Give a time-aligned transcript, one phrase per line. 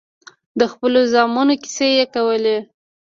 [0.59, 2.57] د خپلو زامنو کيسې يې کولې.